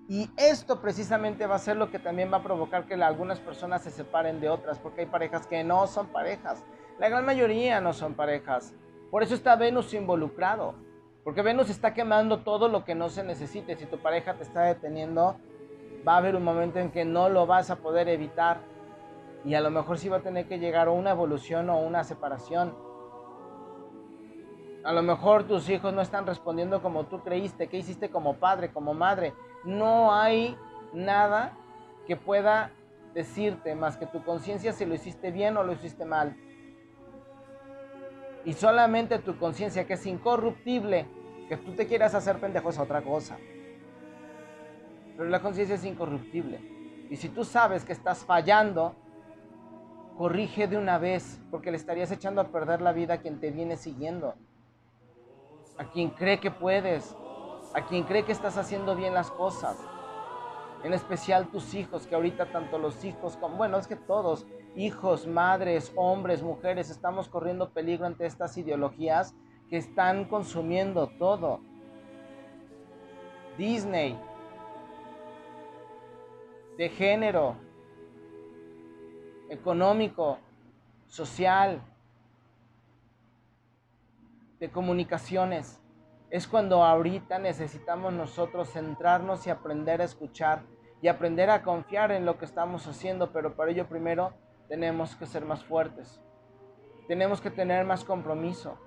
[0.09, 3.83] Y esto precisamente va a ser lo que también va a provocar que algunas personas
[3.83, 6.65] se separen de otras, porque hay parejas que no son parejas.
[6.99, 8.75] La gran mayoría no son parejas.
[9.11, 10.75] Por eso está Venus involucrado.
[11.25, 13.77] Porque Venus está quemando todo lo que no se necesite.
[13.77, 15.37] Si tu pareja te está deteniendo,
[16.07, 18.61] va a haber un momento en que no lo vas a poder evitar
[19.45, 22.05] y a lo mejor sí va a tener que llegar a una evolución o una
[22.05, 22.75] separación.
[24.85, 28.73] A lo mejor tus hijos no están respondiendo como tú creíste, qué hiciste como padre,
[28.73, 29.35] como madre.
[29.65, 30.57] No hay
[30.93, 31.57] nada
[32.07, 32.73] que pueda
[33.15, 36.37] decirte más que tu conciencia si lo hiciste bien o lo hiciste mal.
[38.45, 41.07] Y solamente tu conciencia que es incorruptible,
[41.49, 43.37] que tú te quieras hacer pendejo es otra cosa
[45.21, 46.59] pero la conciencia es incorruptible.
[47.11, 48.95] Y si tú sabes que estás fallando,
[50.17, 53.51] corrige de una vez, porque le estarías echando a perder la vida a quien te
[53.51, 54.35] viene siguiendo,
[55.81, 57.17] a quien cree que puedes,
[57.73, 59.79] a quien cree que estás haciendo bien las cosas.
[60.85, 65.27] En especial tus hijos, que ahorita tanto los hijos como, bueno, es que todos, hijos,
[65.27, 69.35] madres, hombres, mujeres, estamos corriendo peligro ante estas ideologías
[69.71, 71.61] que están consumiendo todo.
[73.57, 74.21] Disney,
[76.77, 77.57] de género,
[79.49, 80.37] económico,
[81.07, 81.81] social,
[84.61, 85.81] de comunicaciones.
[86.31, 90.63] Es cuando ahorita necesitamos nosotros centrarnos y aprender a escuchar
[91.03, 94.33] y aprender a confiar en lo que estamos haciendo, pero para ello primero
[94.69, 96.21] tenemos que ser más fuertes.
[97.09, 98.79] Tenemos que tener más compromiso.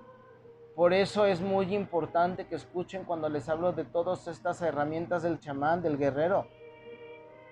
[0.74, 5.38] Por eso es muy importante que escuchen cuando les hablo de todas estas herramientas del
[5.38, 6.46] chamán, del guerrero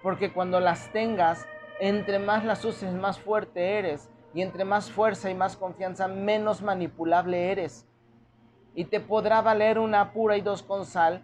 [0.03, 1.47] porque cuando las tengas,
[1.81, 4.11] entre más las uses, más fuerte eres.
[4.35, 7.87] Y entre más fuerza y más confianza, menos manipulable eres.
[8.75, 11.23] Y te podrá valer una pura y dos con sal.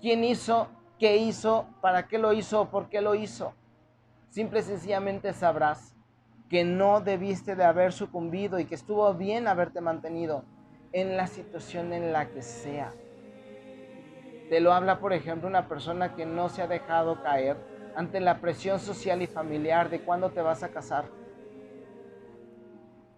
[0.00, 0.68] ¿Quién hizo?
[0.98, 1.66] ¿Qué hizo?
[1.80, 2.70] ¿Para qué lo hizo?
[2.70, 3.54] ¿Por qué lo hizo?
[4.30, 5.94] Simple y sencillamente sabrás
[6.48, 10.44] que no debiste de haber sucumbido y que estuvo bien haberte mantenido
[10.92, 12.92] en la situación en la que sea.
[14.48, 17.56] Te lo habla, por ejemplo, una persona que no se ha dejado caer
[17.94, 21.06] ante la presión social y familiar de cuándo te vas a casar.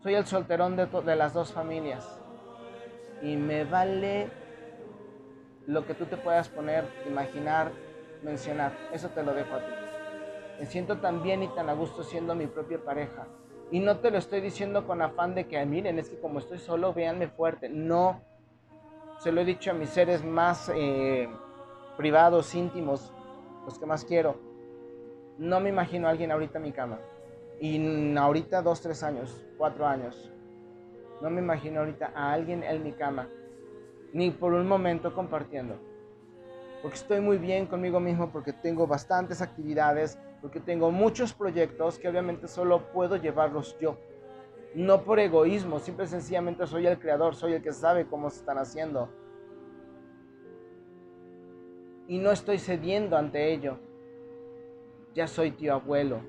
[0.03, 2.20] Soy el solterón de, de las dos familias
[3.23, 4.29] y me vale
[5.67, 7.73] lo que tú te puedas poner, imaginar,
[8.23, 8.73] mencionar.
[8.93, 9.73] Eso te lo dejo a ti.
[10.59, 13.27] Me siento tan bien y tan a gusto siendo mi propia pareja.
[13.71, 16.59] Y no te lo estoy diciendo con afán de que, miren, es que como estoy
[16.59, 17.69] solo, véanme fuerte.
[17.69, 18.21] No.
[19.19, 21.29] Se lo he dicho a mis seres más eh,
[21.97, 23.13] privados, íntimos,
[23.65, 24.51] los que más quiero
[25.41, 26.99] no me imagino a alguien ahorita en mi cama.
[27.61, 30.31] Y ahorita dos, tres años, cuatro años.
[31.21, 33.29] No me imagino ahorita a alguien en mi cama.
[34.13, 35.77] Ni por un momento compartiendo.
[36.83, 42.09] Porque estoy muy bien conmigo mismo, porque tengo bastantes actividades, porque tengo muchos proyectos que
[42.09, 43.99] obviamente solo puedo llevarlos yo.
[44.75, 48.41] No por egoísmo, simple y sencillamente soy el creador, soy el que sabe cómo se
[48.41, 49.11] están haciendo.
[52.09, 53.79] Y no estoy cediendo ante ello
[55.15, 56.21] ya soy tío abuelo.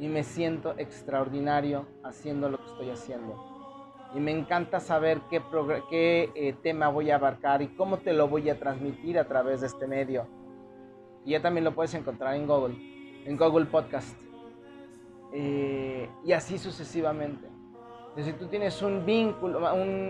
[0.00, 3.36] Y me siento extraordinario haciendo lo que estoy haciendo.
[4.16, 5.40] Y me encanta saber qué,
[5.88, 9.60] qué eh, tema voy a abarcar y cómo te lo voy a transmitir a través
[9.60, 10.26] de este medio.
[11.24, 12.74] Y ya también lo puedes encontrar en Google,
[13.24, 14.20] en Google Podcast.
[15.32, 17.46] Eh, y así sucesivamente.
[18.16, 19.60] si tú tienes un vínculo,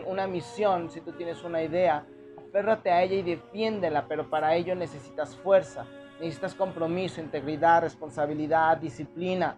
[0.06, 2.06] una misión, si tú tienes una idea,
[2.50, 5.86] Aférrate a ella y defiéndela, pero para ello necesitas fuerza,
[6.18, 9.56] necesitas compromiso, integridad, responsabilidad, disciplina.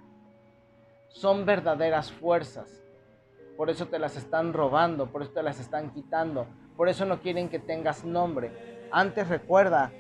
[1.12, 2.82] Son verdaderas fuerzas.
[3.56, 6.46] Por eso te las están robando, por eso te las están quitando,
[6.76, 8.88] por eso no quieren que tengas nombre.
[8.90, 9.92] Antes recuerda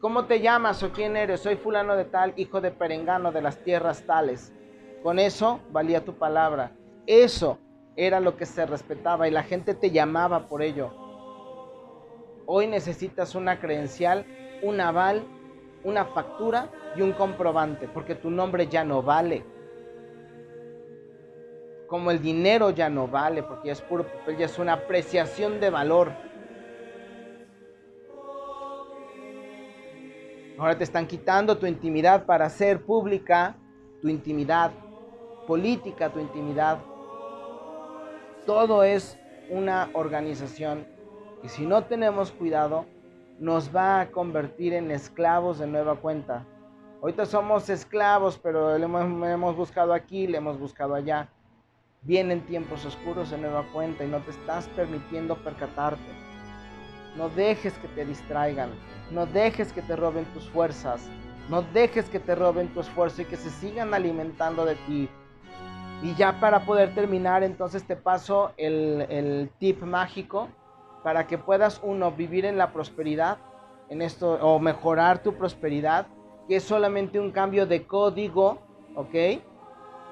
[0.00, 1.40] ¿Cómo te llamas o quién eres?
[1.40, 4.52] Soy fulano de tal, hijo de perengano de las tierras tales.
[5.02, 6.72] Con eso valía tu palabra.
[7.06, 7.58] Eso
[7.96, 10.92] era lo que se respetaba y la gente te llamaba por ello.
[12.46, 14.26] Hoy necesitas una credencial,
[14.62, 15.24] un aval,
[15.84, 19.44] una factura y un comprobante, porque tu nombre ya no vale.
[21.86, 25.60] Como el dinero ya no vale, porque ya es puro papel, ya es una apreciación
[25.60, 26.12] de valor.
[30.58, 33.56] Ahora te están quitando tu intimidad para hacer pública
[34.00, 34.72] tu intimidad
[35.46, 36.78] política, tu intimidad.
[38.46, 39.18] Todo es
[39.48, 40.86] una organización
[41.42, 42.86] y si no tenemos cuidado,
[43.40, 46.44] nos va a convertir en esclavos de nueva cuenta.
[47.00, 51.26] Ahorita somos esclavos, pero le hemos, buscado aquí, le hemos buscado allá.
[52.02, 56.12] Vienen tiempos oscuros de nueva cuenta y no te estás permitiendo percatarte.
[57.16, 58.72] No dejes que te distraigan.
[59.10, 61.08] No dejes que te roben tus fuerzas.
[61.48, 65.08] No dejes que te roben tu esfuerzo y que se sigan alimentando de ti.
[66.02, 70.48] Y ya para poder terminar, entonces te paso el, el tip mágico
[71.02, 73.38] para que puedas, uno, vivir en la prosperidad,
[73.88, 76.06] en esto, o mejorar tu prosperidad,
[76.48, 78.58] que es solamente un cambio de código,
[78.94, 79.14] ¿ok?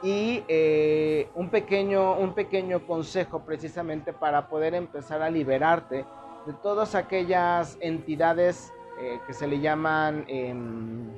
[0.02, 6.04] Y eh, un, pequeño, un pequeño consejo precisamente para poder empezar a liberarte
[6.46, 10.24] de todas aquellas entidades eh, que se le llaman...
[10.28, 11.10] Em,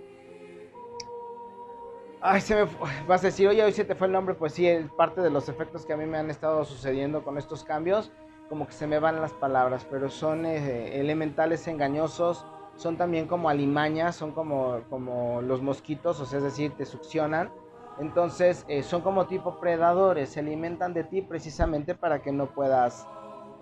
[2.20, 2.70] ay, se me
[3.06, 5.30] vas a decir, oye, hoy se te fue el nombre, pues sí, es parte de
[5.30, 8.12] los efectos que a mí me han estado sucediendo con estos cambios,
[8.50, 12.44] como que se me van las palabras, pero son eh, elementales engañosos,
[12.74, 17.52] son también como alimañas, son como, como los mosquitos, o sea, es decir, te succionan.
[18.00, 23.06] Entonces, eh, son como tipo predadores, se alimentan de ti precisamente para que no puedas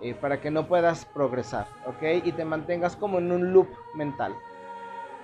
[0.01, 2.23] eh, para que no puedas progresar, ¿ok?
[2.23, 4.33] Y te mantengas como en un loop mental.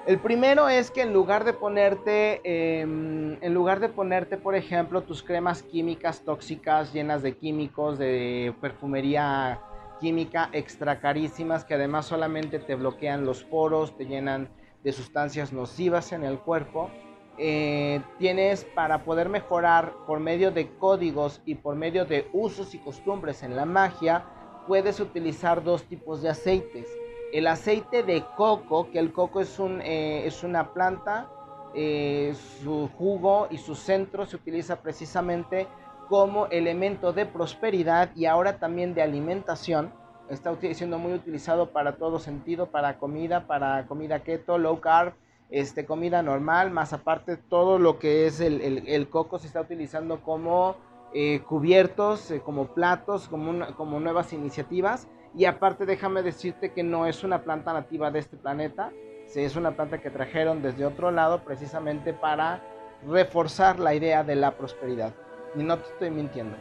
[0.05, 5.01] El primero es que en lugar de ponerte, em, en lugar de ponerte, por ejemplo,
[5.01, 9.59] tus cremas químicas tóxicas llenas de químicos, de perfumería
[9.99, 14.47] química extra carísimas que además solamente te bloquean los poros, te llenan
[14.83, 16.91] de sustancias nocivas en el cuerpo,
[17.39, 22.77] eh, tienes para poder mejorar por medio de códigos y por medio de usos y
[22.77, 24.23] costumbres en la magia,
[24.67, 26.87] puedes utilizar dos tipos de aceites.
[27.35, 31.27] El aceite de coco, que el coco es, un, eh, es una planta,
[31.73, 32.33] eh,
[32.63, 35.67] su jugo y su centro se utiliza precisamente
[36.07, 39.91] como elemento de prosperidad y ahora también de alimentación.
[40.29, 45.13] Está siendo muy utilizado para todo sentido, para comida, para comida keto, low carb,
[45.49, 50.21] este, comida normal, más aparte todo lo que es el, el coco se está utilizando
[50.21, 50.77] como
[51.17, 55.07] eh, cubiertos, eh, como platos, como, como nuevas iniciativas.
[55.35, 58.91] Y aparte déjame decirte que no es una planta nativa de este planeta,
[59.33, 62.63] es una planta que trajeron desde otro lado precisamente para
[63.05, 65.13] reforzar la idea de la prosperidad.
[65.55, 66.55] Y no te estoy mintiendo.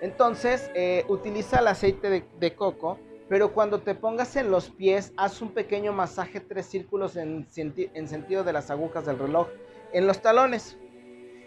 [0.00, 5.12] Entonces, eh, utiliza el aceite de, de, coco, pero cuando te pongas en los pies,
[5.16, 9.48] haz un pequeño masaje, tres círculos en, en sentido de las agujas del reloj,
[9.92, 10.78] en los talones.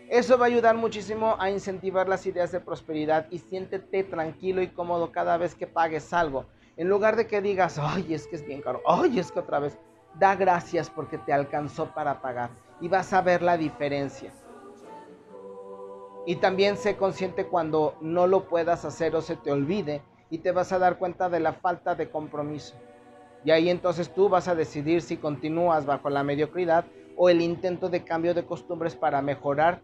[0.09, 4.67] Eso va a ayudar muchísimo a incentivar las ideas de prosperidad y siéntete tranquilo y
[4.69, 6.45] cómodo cada vez que pagues algo.
[6.77, 9.59] En lugar de que digas, ay, es que es bien caro, ay, es que otra
[9.59, 9.77] vez,
[10.15, 12.49] da gracias porque te alcanzó para pagar
[12.81, 14.31] y vas a ver la diferencia.
[16.25, 20.01] Y también sé consciente cuando no lo puedas hacer o se te olvide
[20.31, 22.73] y te vas a dar cuenta de la falta de compromiso.
[23.45, 26.85] Y ahí entonces tú vas a decidir si continúas bajo la mediocridad
[27.15, 29.81] o el intento de cambio de costumbres para mejorar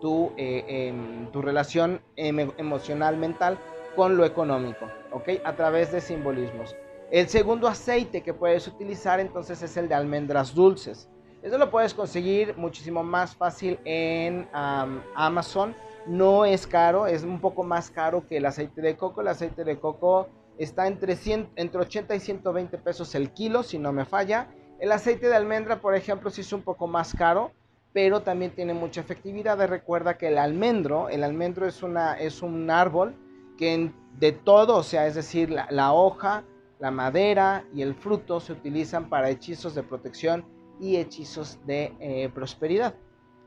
[0.00, 0.92] tu, eh,
[1.32, 3.58] tu relación emocional, mental
[3.96, 5.40] con lo económico, ¿ok?
[5.44, 6.76] A través de simbolismos.
[7.10, 11.08] El segundo aceite que puedes utilizar entonces es el de almendras dulces.
[11.42, 15.74] Eso lo puedes conseguir muchísimo más fácil en Amazon.
[16.06, 19.20] No es caro, es un poco más caro que el aceite de coco.
[19.20, 20.28] El aceite de coco
[20.58, 21.16] está entre,
[21.56, 24.48] entre 80 y 120 pesos el kilo, si no me falla.
[24.78, 27.52] El aceite de almendra, por ejemplo, sí es un poco más caro
[27.92, 29.58] pero también tiene mucha efectividad.
[29.66, 33.14] Recuerda que el almendro, el almendro es, una, es un árbol
[33.56, 36.44] que de todo, o sea, es decir, la, hoja,
[36.78, 40.44] la madera y el fruto se utilizan para hechizos de protección
[40.80, 42.94] y hechizos de eh, prosperidad.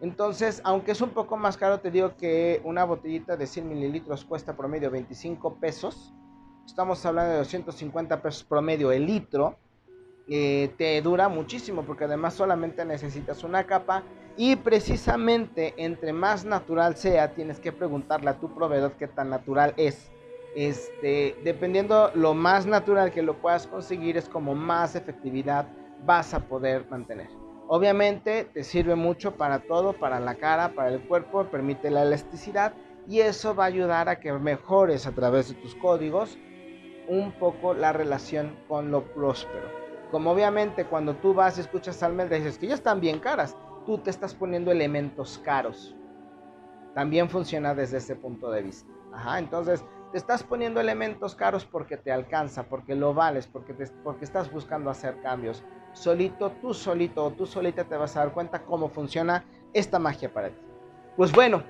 [0.02, 4.26] Entonces, aunque es un poco más caro, te digo que una botellita de 100 mililitros
[4.26, 6.14] cuesta promedio 25 pesos.
[6.66, 9.58] Estamos hablando de 250 pesos promedio el litro.
[10.28, 14.04] Eh, te dura muchísimo porque además solamente necesitas una capa
[14.42, 19.76] y precisamente entre más natural sea, tienes que preguntarle a tu proveedor qué tan natural
[19.78, 20.10] es.
[20.56, 25.68] este, dependiendo lo más natural que lo puedas conseguir, es como más efectividad
[26.08, 27.30] vas a poder mantener.
[27.68, 32.74] Obviamente te sirve mucho para todo, para la cara, para el cuerpo, permite la elasticidad
[33.08, 36.40] y eso va a ayudar a que mejores a través de tus códigos
[37.08, 39.70] un poco la relación con lo próspero.
[40.10, 43.56] Como obviamente cuando tú vas y escuchas almendras dices que ya están bien caras,
[43.86, 45.96] tú te estás poniendo elementos caros.
[46.94, 48.92] También funciona desde ese punto de vista.
[49.14, 53.74] Ajá, entonces te estás poniendo elementos caros porque te alcanza, porque lo vales, porque,
[54.04, 55.64] porque estás buscando hacer cambios.
[55.94, 60.34] Solito, tú solito o tú solita te vas a dar cuenta cómo funciona esta magia
[60.34, 60.56] para ti.
[61.16, 61.64] Pues bueno,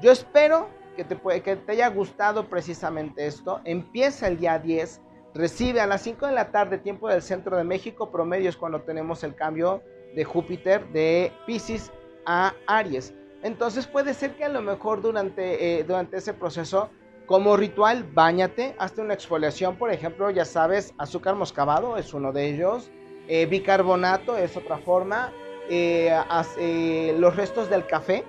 [0.00, 3.60] yo espero que te, que te haya gustado precisamente esto.
[3.64, 5.00] Empieza el día 10,
[5.34, 8.82] recibe a las 5 de la tarde, tiempo del centro de México, promedio es cuando
[8.82, 9.82] tenemos el cambio
[10.16, 11.92] de Júpiter de Pisces
[12.24, 13.14] a Aries.
[13.44, 16.90] Entonces puede ser que a lo mejor durante, eh, durante ese proceso
[17.26, 22.48] como ritual, bañate, hazte una exfoliación, por ejemplo, ya sabes, azúcar moscavado es uno de
[22.48, 22.90] ellos,
[23.28, 25.32] eh, bicarbonato es otra forma,
[25.68, 26.16] eh,
[26.58, 28.24] eh, los restos del café,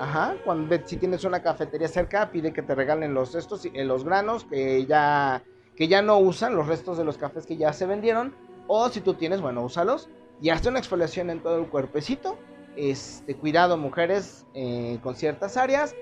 [0.00, 4.44] ajá, cuando si tienes una cafetería cerca, pide que te regalen los restos, los granos
[4.44, 5.44] que ya,
[5.76, 8.34] que ya no usan, los restos de los cafés que ya se vendieron,
[8.66, 10.08] o si tú tienes, bueno, úsalos,
[10.40, 12.38] y hazte una exfoliación en todo el cuerpecito,
[12.76, 14.46] este, cuidado mujeres
[15.02, 15.94] con ciertas áreas,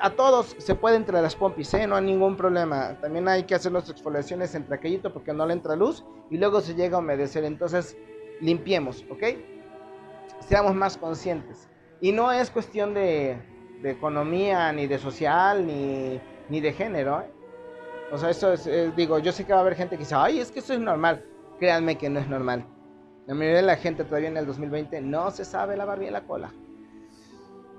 [0.00, 1.86] a todos se puede entre las pompis, ¿eh?
[1.86, 2.98] no hay ningún problema.
[3.00, 6.60] También hay que hacer las exfoliaciones entre aquellito porque no le entra luz y luego
[6.60, 7.44] se llega a humedecer.
[7.44, 7.96] Entonces,
[8.42, 9.22] limpiemos, ¿ok?
[10.40, 11.68] Seamos más conscientes.
[12.02, 13.38] Y no es cuestión de,
[13.82, 17.22] economía, ni de social, ni, de género.
[17.22, 17.30] ¿eh?
[18.12, 20.14] O sea, eso es, eh, digo, yo sé que va a haber gente que dice,
[20.14, 21.24] ay, es que eso es normal.
[21.58, 22.66] Créanme que no es normal.
[23.26, 26.26] La mayoría de la gente todavía en el 2020 no se sabe lavar bien la
[26.26, 26.52] cola.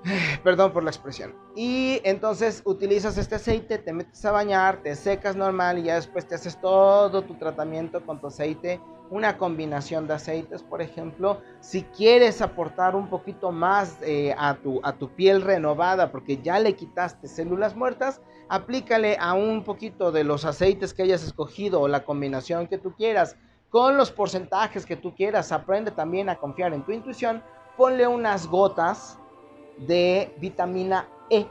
[0.42, 1.34] Perdón por la expresión.
[1.54, 6.26] Y entonces utilizas este aceite, te metes a bañar, te secas normal y ya después
[6.26, 8.80] te haces todo tu tratamiento con tu aceite.
[9.08, 11.40] Una combinación de aceites, por ejemplo.
[11.60, 16.58] Si quieres aportar un poquito más eh, a, tu, a tu piel renovada porque ya
[16.58, 21.86] le quitaste células muertas, aplícale a un poquito de los aceites que hayas escogido o
[21.86, 23.36] la combinación que tú quieras
[23.70, 25.52] con los porcentajes que tú quieras.
[25.52, 27.42] Aprende también a confiar en tu intuición.
[27.76, 29.18] Ponle unas gotas
[29.78, 31.46] de vitamina E.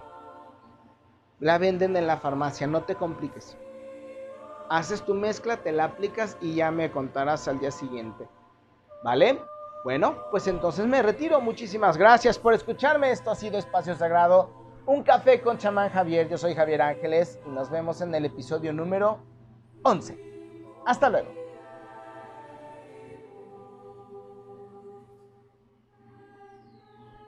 [1.40, 3.58] La venden en la farmacia, no te compliques.
[4.70, 8.28] Haces tu mezcla, te la aplicas y ya me contarás al día siguiente.
[9.04, 9.40] ¿Vale?
[9.84, 11.40] Bueno, pues entonces me retiro.
[11.42, 13.12] Muchísimas gracias por escucharme.
[13.12, 14.50] Esto ha sido Espacio Sagrado.
[14.88, 16.28] Un café con chamán Javier.
[16.28, 19.20] Yo soy Javier Ángeles y nos vemos en el episodio número
[19.84, 20.18] 11.
[20.88, 21.45] Hasta luego.